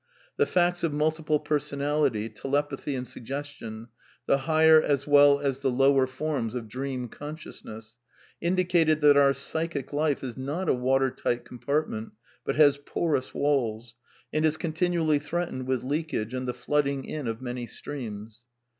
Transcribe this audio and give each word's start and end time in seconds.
The 0.37 0.47
facts 0.47 0.83
of 0.83 0.91
multiple 0.91 1.37
personality, 1.39 2.27
telepathy 2.27 2.95
and 2.95 3.07
suggestion, 3.07 3.89
the 4.25 4.39
higher 4.49 4.81
as 4.81 5.05
well 5.05 5.39
as 5.39 5.59
the 5.59 5.69
lower 5.69 6.07
forms 6.07 6.55
of 6.55 6.67
dream 6.67 7.07
consciousness, 7.07 7.97
indicated 8.41 9.01
that 9.01 9.15
our 9.15 9.31
psychic 9.31 9.93
life 9.93 10.23
is 10.23 10.35
not 10.35 10.67
a 10.67 10.73
water 10.73 11.11
tight 11.11 11.45
compartment, 11.45 12.13
but 12.43 12.55
has 12.55 12.79
porous 12.79 13.31
walls, 13.35 13.95
and 14.33 14.43
is 14.43 14.57
continually 14.57 15.19
threatened 15.19 15.67
with 15.67 15.83
leakage 15.83 16.33
and 16.33 16.47
the 16.47 16.55
flooding 16.55 17.05
in 17.05 17.27
of 17.27 17.39
many 17.39 17.67
streams. 17.67 18.41